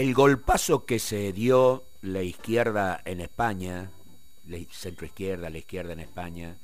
[0.00, 3.90] el golpazo que se dio la izquierda en España,
[4.48, 6.56] la centroizquierda, la izquierda en España,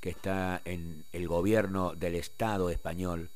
[0.00, 3.30] que está en el gobierno del Estado español,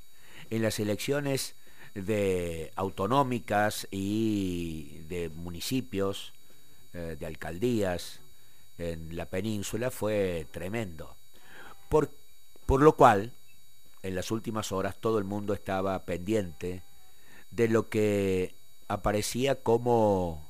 [0.51, 1.55] en las elecciones
[1.95, 6.33] de autonómicas y de municipios,
[6.93, 8.19] eh, de alcaldías
[8.77, 11.15] en la península fue tremendo.
[11.89, 12.11] Por,
[12.67, 13.31] por lo cual,
[14.03, 16.83] en las últimas horas todo el mundo estaba pendiente
[17.53, 18.53] de lo que
[18.89, 20.45] aparecía como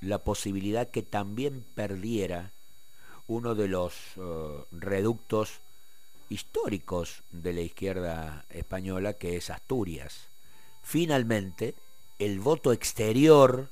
[0.00, 2.50] la posibilidad que también perdiera
[3.26, 5.60] uno de los eh, reductos
[6.28, 10.26] históricos de la izquierda española, que es Asturias.
[10.82, 11.74] Finalmente,
[12.18, 13.68] el voto exterior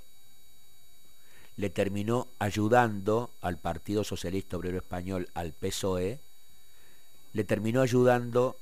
[1.56, 6.18] le terminó ayudando al Partido Socialista Obrero Español, al PSOE,
[7.32, 8.56] le terminó ayudando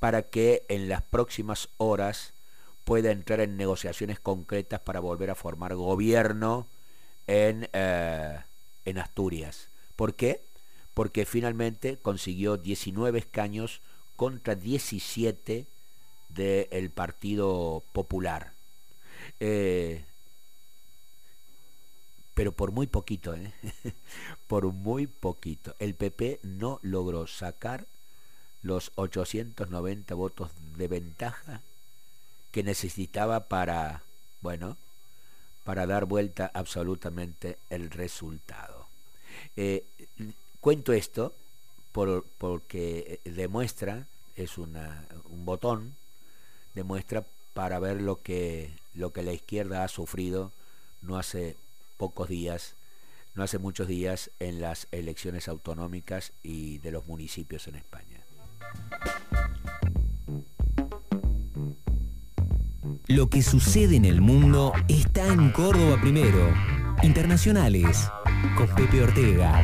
[0.00, 2.31] para que en las próximas horas
[2.84, 6.66] pueda entrar en negociaciones concretas para volver a formar gobierno
[7.26, 8.38] en, eh,
[8.84, 9.68] en Asturias.
[9.96, 10.40] ¿Por qué?
[10.94, 13.80] Porque finalmente consiguió 19 escaños
[14.16, 15.66] contra 17
[16.28, 18.52] del Partido Popular.
[19.40, 20.04] Eh,
[22.34, 23.52] pero por muy poquito, ¿eh?
[24.46, 25.74] por muy poquito.
[25.78, 27.86] El PP no logró sacar
[28.62, 31.60] los 890 votos de ventaja
[32.52, 34.02] que necesitaba para,
[34.42, 34.76] bueno,
[35.64, 38.86] para dar vuelta absolutamente el resultado.
[39.56, 39.84] Eh,
[40.60, 41.34] cuento esto
[41.92, 44.76] por, porque demuestra, es un
[45.44, 45.94] botón,
[46.74, 50.52] demuestra para ver lo que, lo que la izquierda ha sufrido
[51.02, 51.56] no hace
[51.96, 52.74] pocos días,
[53.34, 58.20] no hace muchos días, en las elecciones autonómicas y de los municipios en España.
[63.08, 66.54] Lo que sucede en el mundo está en Córdoba primero.
[67.02, 68.08] Internacionales
[68.56, 69.60] con Pepe Ortega.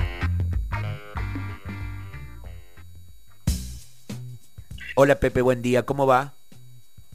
[4.96, 6.34] Hola Pepe, buen día, ¿cómo va?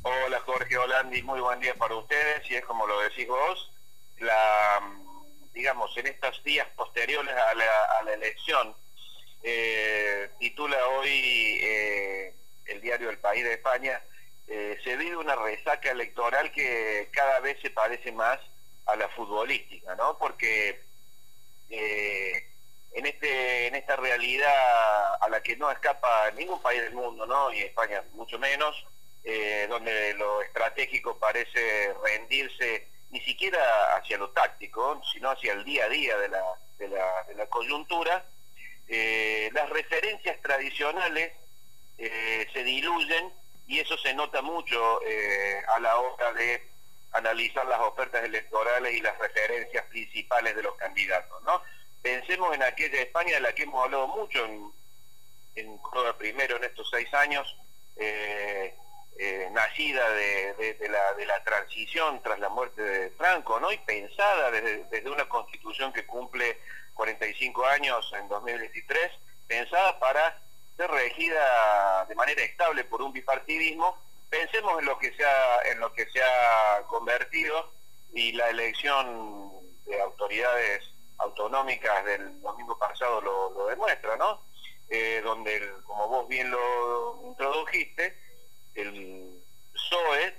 [0.03, 3.69] Hola Jorge Holandi, muy buen día para ustedes y es como lo decís vos,
[4.19, 4.80] la,
[5.53, 8.74] digamos, en estos días posteriores a la, elección,
[9.44, 11.09] eh, titula hoy
[11.62, 12.34] eh,
[12.68, 14.02] el diario El País de España,
[14.48, 18.40] eh, se vive una resaca electoral que cada vez se parece más
[18.86, 20.18] a la futbolística, ¿no?
[20.18, 20.81] Porque
[21.70, 22.48] eh,
[22.92, 27.54] en este en esta realidad a la que no escapa ningún país del mundo, ¿no?
[27.54, 28.76] Y España mucho menos,
[29.24, 35.86] eh, donde lo estratégico parece rendirse ni siquiera hacia lo táctico, sino hacia el día
[35.86, 36.44] a día de la,
[36.80, 38.25] de la, de la coyuntura,
[38.88, 41.31] las referencias tradicionales
[41.98, 43.31] se diluyen
[43.68, 46.62] y eso se nota mucho eh, a la hora de
[47.13, 51.62] analizar las ofertas electorales y las referencias principales de los candidatos, ¿no?
[52.01, 54.72] Pensemos en aquella España de la que hemos hablado mucho en,
[55.56, 55.79] en
[56.18, 57.56] primero en estos seis años,
[57.96, 58.75] eh,
[59.19, 63.72] eh, nacida de, la, de, la, transición tras la muerte de Franco, ¿no?
[63.72, 66.57] Y pensada desde, desde una constitución que cumple
[66.95, 69.12] 45 años en 2023,
[69.47, 70.41] pensada para
[70.75, 71.41] ser regida
[72.13, 73.97] de manera estable por un bipartidismo,
[74.29, 77.72] pensemos en lo que se ha, en lo que se ha convertido
[78.13, 79.51] y la elección
[79.85, 80.84] de autoridades
[81.18, 84.44] autonómicas del domingo pasado lo, demuestra, ¿no?
[84.90, 88.16] Eh, donde, como vos bien lo introdujiste,
[88.75, 89.41] el
[89.74, 90.35] PSOE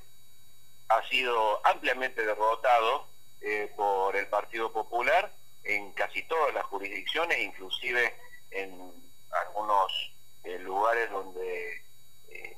[0.91, 3.08] ha sido ampliamente derrotado
[3.41, 5.28] eh, por el Partido Popular
[5.64, 8.14] en casi todas las jurisdicciones, inclusive
[8.52, 8.92] en
[9.32, 10.14] algunos
[10.60, 11.82] lugares donde
[12.28, 12.56] eh,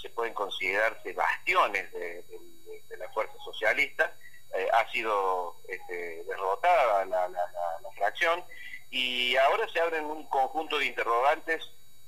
[0.00, 2.24] se pueden considerarse bastiones de,
[2.98, 4.14] la fuerza socialista,
[4.56, 7.28] eh, ha sido este, derrotada la,
[7.96, 8.42] fracción
[8.90, 11.62] y ahora se abren un conjunto de interrogantes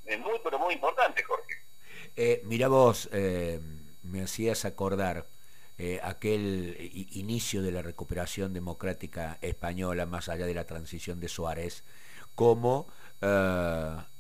[0.06, 2.42] eh, muy, pero muy importantes, Jorge.
[2.44, 5.26] mira vos, me hacías acordar
[6.02, 6.76] aquel
[7.12, 11.84] inicio de la recuperación democrática española, más allá de la transición de Suárez,
[12.34, 12.88] como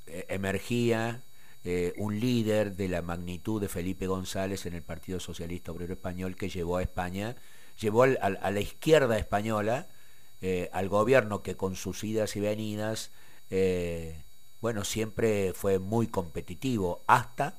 [0.06, 1.22] emergía
[1.66, 6.36] eh, un líder de la magnitud de Felipe González en el Partido Socialista Obrero Español
[6.36, 7.36] que llevó a España,
[7.80, 9.86] llevó a, la izquierda española,
[10.42, 13.12] eh, al gobierno que con sus idas y venidas,
[14.60, 17.56] bueno, siempre fue muy competitivo, hasta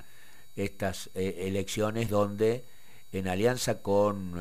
[0.56, 2.63] estas elecciones donde
[3.12, 4.36] en alianza con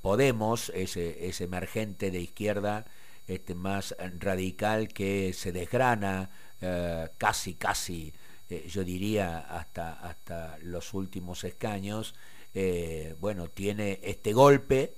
[0.00, 2.86] Podemos, ese, ese, emergente de izquierda
[3.28, 8.12] este, más radical que se desgrana eh, casi, casi
[8.50, 12.14] eh, yo diría hasta, hasta los últimos escaños,
[12.54, 14.94] eh, bueno, tiene este golpe,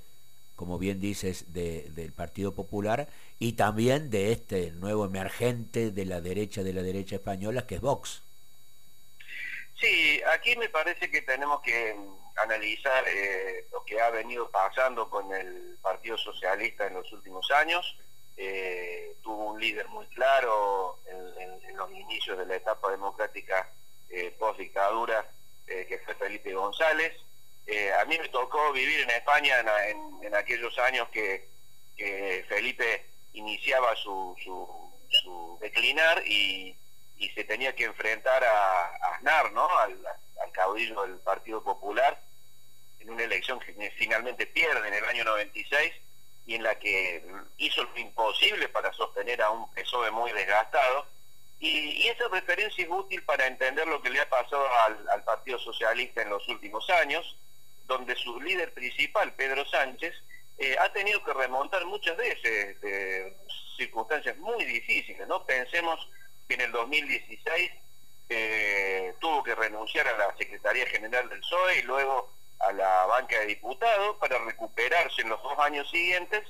[0.55, 3.09] como bien dices, del Partido Popular
[3.39, 7.81] y también de este nuevo emergente de la derecha de la derecha española, que es
[7.81, 8.23] Vox.
[9.81, 11.97] Sí, aquí me parece que tenemos que
[12.37, 17.97] analizar eh, lo que ha venido pasando con el Partido Socialista en los últimos años.
[18.43, 23.71] Eh, tuvo un líder muy claro en, los inicios de la etapa democrática
[24.09, 25.31] eh, post-dictadura,
[25.67, 27.13] que fue Felipe González.
[28.01, 29.57] a mí me tocó vivir en España
[30.23, 31.49] en, aquellos años que,
[32.49, 33.05] Felipe
[33.35, 34.35] iniciaba su,
[35.61, 36.77] declinar y,
[37.35, 39.69] se tenía que enfrentar a, Aznar, ¿no?
[39.79, 39.99] al,
[40.43, 42.19] al caudillo del Partido Popular,
[43.01, 45.93] en una elección que finalmente pierde en el año 96
[46.51, 47.23] y en la que
[47.59, 51.07] hizo lo imposible para sostener a un PSOE muy desgastado.
[51.61, 54.67] Y, esa referencia es útil para entender lo que le ha pasado
[55.09, 57.37] al, Partido Socialista en los últimos años,
[57.87, 60.13] donde su líder principal, Pedro Sánchez,
[60.59, 63.37] eh, ha tenido que remontar muchas veces de
[63.77, 65.29] circunstancias muy difíciles.
[65.29, 65.47] ¿no?
[65.47, 66.05] Pensemos
[66.49, 67.71] que en el 2016
[68.29, 73.39] eh, tuvo que renunciar a la Secretaría General del PSOE y luego a la banca
[73.41, 76.43] de diputados para recuperarse en los dos años siguientes,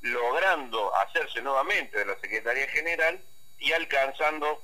[0.00, 3.20] logrando hacerse nuevamente de la Secretaría General
[3.58, 4.62] y alcanzando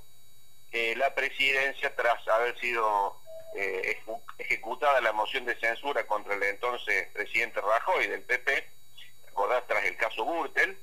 [0.72, 3.16] eh, la presidencia tras haber sido
[3.56, 3.98] eh,
[4.38, 8.70] ejecutada la moción de censura contra el entonces presidente Rajoy del PP,
[9.26, 10.78] recordás tras el caso Gürtel,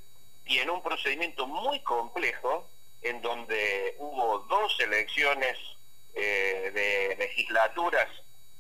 [0.46, 2.68] y en un procedimiento muy complejo
[3.02, 5.58] en donde hubo dos elecciones
[6.16, 8.08] eh, de legislaturas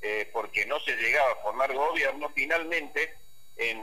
[0.01, 3.15] eh, porque no se llegaba a formar gobierno, finalmente
[3.55, 3.81] en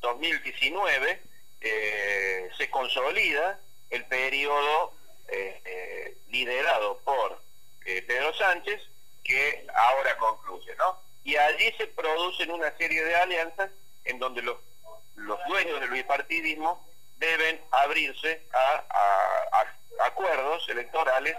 [0.00, 1.22] 2019
[1.60, 3.60] eh, se consolida
[3.90, 4.92] el periodo
[5.28, 7.40] eh, liderado por
[7.84, 8.82] Pedro Sánchez,
[9.24, 10.98] que ahora concluye, ¿no?
[11.24, 13.70] Y allí se producen una serie de alianzas
[14.04, 14.56] en donde los,
[15.16, 16.86] los dueños del bipartidismo
[17.18, 19.64] deben abrirse a
[20.04, 21.36] acuerdos electorales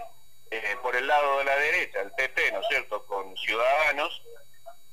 [0.52, 4.22] eh, por el lado de la derecha, el PP, ¿no es cierto?, con Ciudadanos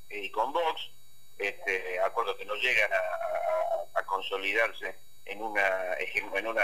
[0.09, 0.89] y con Vox,
[1.37, 4.95] este, acuerdos que no llegan a, consolidarse
[5.25, 6.63] en una, en una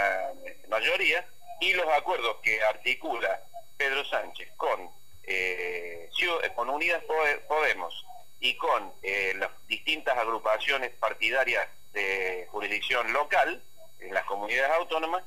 [0.68, 1.28] mayoría,
[1.60, 3.40] y los acuerdos que articula
[3.76, 4.90] Pedro Sánchez con,
[5.24, 6.10] eh,
[6.54, 7.04] con Unidas
[7.46, 8.04] Podemos
[8.40, 13.62] y con eh, las distintas agrupaciones partidarias de jurisdicción local
[14.00, 15.22] en las comunidades autónomas,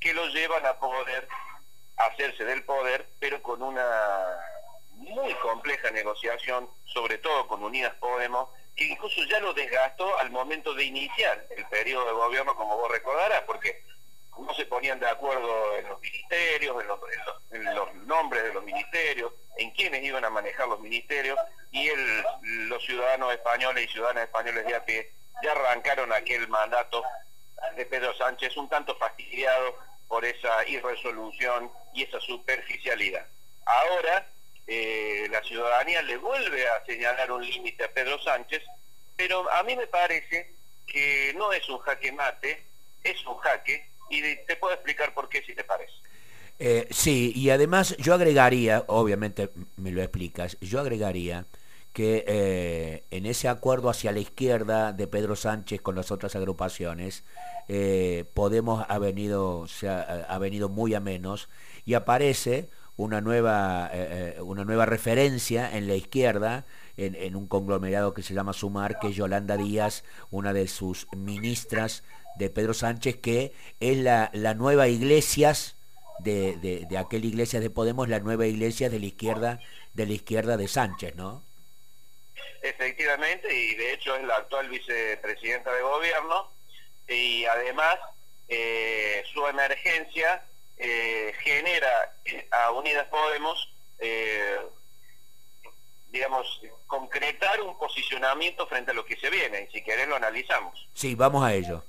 [0.00, 1.28] que lo llevan a poder
[1.98, 3.86] hacerse del poder, pero con una
[4.94, 10.74] muy compleja negociación, sobre todo con Unidas Podemos, que incluso ya lo desgastó al momento
[10.74, 13.82] de iniciar el periodo de gobierno, como vos recordarás, porque
[14.38, 16.76] no se ponían de acuerdo en los ministerios,
[17.50, 21.38] en los, nombres de los ministerios, en quiénes iban a manejar los ministerios,
[21.72, 22.24] y el,
[22.68, 24.84] los ciudadanos españoles y ciudadanas españoles de a
[25.42, 27.02] ya arrancaron aquel mandato
[27.76, 29.74] de Pedro Sánchez un tanto fastidiado
[30.08, 33.26] por esa irresolución y esa superficialidad.
[33.66, 34.26] Ahora
[34.66, 38.62] eh, la ciudadanía le vuelve a señalar un límite a Pedro Sánchez,
[39.16, 40.52] pero a mí me parece
[40.86, 42.62] que no es un jaque mate,
[43.04, 45.92] es un jaque, y te puedo explicar por qué si te parece.
[46.58, 51.44] Eh, sí, y además yo agregaría, obviamente me lo explicas, yo agregaría
[51.98, 57.24] que eh, en ese acuerdo hacia la izquierda de Pedro Sánchez con las otras agrupaciones,
[57.66, 59.66] eh, Podemos ha venido,
[60.28, 61.48] ha, venido muy a menos
[61.84, 68.22] y aparece una nueva, eh, una nueva referencia en la izquierda, en, un conglomerado que
[68.22, 72.04] se llama Sumar, que es Yolanda Díaz, una de sus ministras
[72.36, 75.74] de Pedro Sánchez, que es la, la nueva iglesias
[76.20, 79.58] de, de, de aquel iglesias de Podemos, la nueva iglesia de la izquierda,
[79.94, 81.47] de la izquierda de Sánchez, ¿no?
[82.62, 86.50] Efectivamente, y de hecho es la actual vicepresidenta de gobierno,
[87.06, 87.96] y además
[88.48, 90.42] eh, su emergencia
[90.76, 92.12] eh, genera
[92.50, 94.58] a Unidas Podemos, eh,
[96.10, 100.88] digamos, concretar un posicionamiento frente a lo que se viene, y si querés lo analizamos.
[100.94, 101.84] Sí, vamos a ello.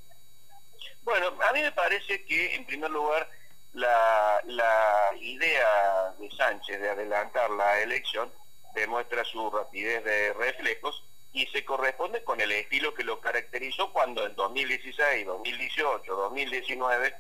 [1.04, 3.28] Bueno, a mí me parece que, en primer lugar,
[3.74, 8.32] la, la idea de Sánchez de adelantar la elección
[8.74, 14.26] demuestra su rapidez de reflejos y se corresponde con el estilo que lo caracterizó cuando
[14.26, 17.16] en 2016, 2018, 2019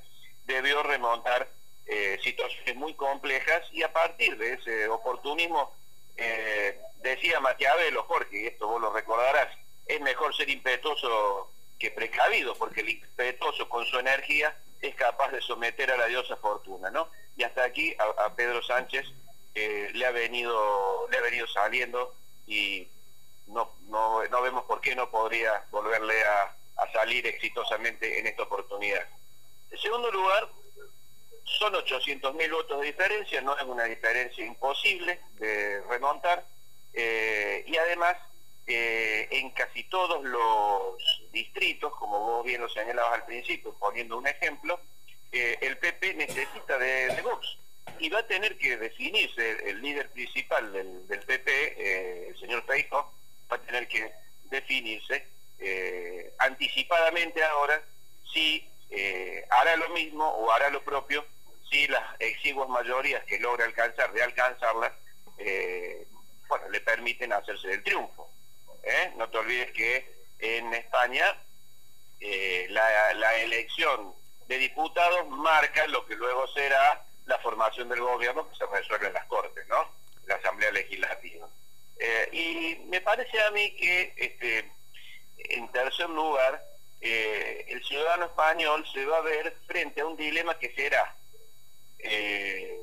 [0.46, 1.48] debió remontar
[1.86, 5.74] eh, situaciones muy complejas y a partir de ese oportunismo
[6.18, 12.56] eh, decía Maquiavelo, Jorge, y esto vos lo recordarás, es mejor ser impetuoso que precavido,
[12.56, 17.10] porque el impetuoso con su energía es capaz de someter a la diosa fortuna, ¿no?
[17.38, 19.06] Y hasta aquí a Pedro Sánchez
[19.56, 22.14] eh, le ha venido le ha venido saliendo
[22.48, 22.88] y
[23.48, 26.56] no, no, no vemos por qué no podría volverle a,
[26.94, 29.06] salir exitosamente en esta oportunidad.
[29.70, 30.48] En segundo lugar,
[31.44, 36.46] son 800.000 votos de diferencia, no es una diferencia imposible de remontar,
[36.94, 38.18] eh, y además
[38.72, 44.28] eh, en casi todos los distritos, como vos bien lo señalabas al principio, poniendo un
[44.28, 44.80] ejemplo,
[45.32, 47.58] eh, el PP necesita de, Vox
[48.00, 53.12] y va a tener que definirse el, líder principal del, PP, el señor Feijóo,
[53.52, 54.12] va a tener que
[54.46, 55.26] definirse
[56.40, 57.82] anticipadamente ahora
[58.32, 58.68] si
[59.50, 61.26] hará lo mismo o hará lo propio
[61.70, 64.92] si las exiguas mayorías que logra alcanzar, de alcanzarlas,
[65.38, 66.08] eh,
[66.48, 68.30] bueno, le permiten hacerse del triunfo.
[68.84, 69.14] ¿eh?
[69.18, 71.36] No te olvides que en España
[72.20, 74.14] eh, la, elección
[74.48, 79.14] de diputados marca lo que luego será la formación del gobierno que se resuelve en
[79.14, 79.88] las Cortes, ¿no?
[80.26, 81.48] La Asamblea Legislativa.
[82.32, 84.72] y me parece a mí que, este,
[85.38, 86.62] en tercer lugar,
[87.02, 91.16] el ciudadano español se va a ver frente a un dilema que será
[92.00, 92.82] eh,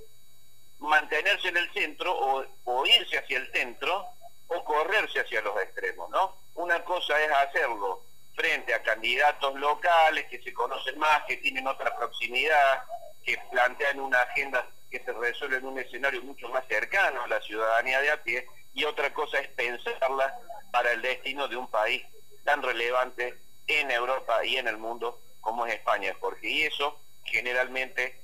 [0.78, 4.06] mantenerse en el centro o, irse hacia el centro
[4.48, 6.36] o correrse hacia los extremos, ¿no?
[6.54, 8.02] Una cosa es hacerlo
[8.34, 12.84] frente a candidatos locales que se conocen más, que tienen otra proximidad,
[13.26, 17.40] que plantean una agenda que se resuelve en un escenario mucho más cercano a la
[17.40, 20.38] ciudadanía de a pie, y otra cosa es pensarla
[20.70, 22.04] para el destino de un país
[22.44, 23.34] tan relevante
[23.66, 28.20] en Europa y en el mundo como es España, porque y eso generalmente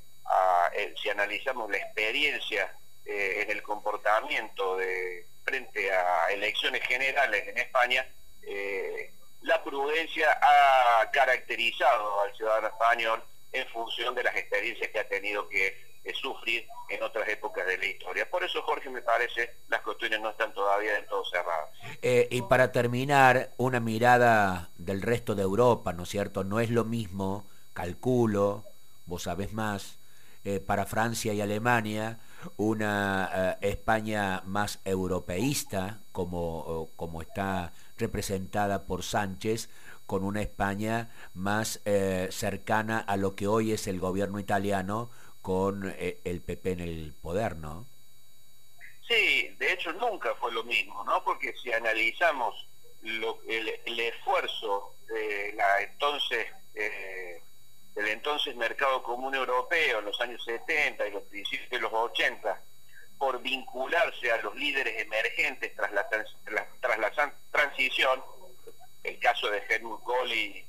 [0.75, 2.73] eh, si analizamos la experiencia
[3.05, 8.07] eh, en el comportamiento de frente a elecciones generales en España,
[8.43, 15.09] eh, la prudencia ha caracterizado al ciudadano español en función de las experiencias que ha
[15.09, 18.29] tenido que sufrir en otras épocas de la historia.
[18.29, 21.71] Por eso, Jorge, me parece, las cuestiones no están todavía del todo cerradas.
[22.03, 26.43] y para terminar, una mirada del resto de Europa, ¿no es cierto?
[26.43, 28.65] No es lo mismo, calculo,
[29.07, 29.97] vos sabés más,
[30.45, 32.19] eh, para Francia y Alemania,
[32.57, 33.31] una
[33.61, 39.69] eh, España más europeísta, como, como está representada por Sánchez,
[40.13, 45.97] con una España más eh, cercana a lo que hoy es el gobierno italiano con
[45.99, 47.87] el PP en el poder, ¿no?
[49.09, 51.25] Sí, de hecho nunca fue lo mismo, ¿no?
[51.25, 52.55] Porque si analizamos
[53.03, 61.11] el, esfuerzo de la entonces del entonces mercado común europeo en los años 70 y
[61.11, 62.61] los principios de los 80
[63.17, 66.07] por vincularse a los líderes emergentes tras la
[67.51, 68.23] transición,
[69.03, 70.65] el caso de Helmut Kohl y,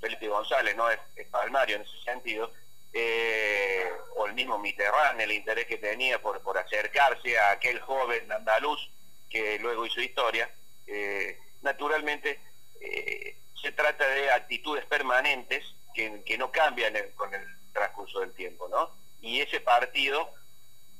[0.00, 0.98] Felipe González, no es,
[1.30, 2.52] palmario en ese sentido,
[2.92, 8.30] eh, o el mismo Mitterrand, el interés que tenía por, por acercarse a aquel joven
[8.30, 8.90] andaluz
[9.28, 10.48] que luego hizo historia,
[10.86, 12.40] eh, naturalmente
[12.80, 18.88] eh, se trata de actitudes permanentes que, no cambian con el transcurso del tiempo, ¿no?
[19.20, 20.30] Y ese partido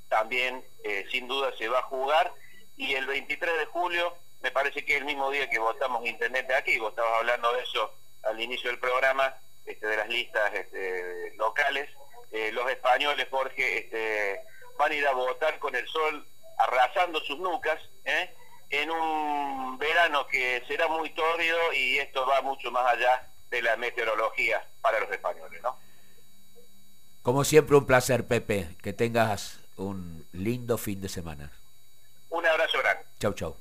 [0.08, 0.64] también
[1.12, 2.32] sin duda se va a jugar
[2.78, 6.54] y el 23 de julio, me parece que el mismo día que votamos Internet de
[6.54, 7.92] aquí, vos estabas hablando de eso
[8.24, 11.88] al inicio del programa, este, de las listas este, locales,
[12.30, 14.40] eh, los españoles, Jorge, este,
[14.78, 16.26] van a ir a votar con el sol
[16.58, 18.30] arrasando sus nucas, ¿eh?
[18.70, 23.76] en un verano que será muy tórrido y esto va mucho más allá de la
[23.76, 25.76] meteorología para los españoles, ¿no?
[27.22, 28.68] Como siempre, un placer, Pepe.
[28.82, 31.50] Que tengas un lindo fin de semana.
[32.30, 33.04] Un abrazo grande.
[33.20, 33.56] Chau, chau.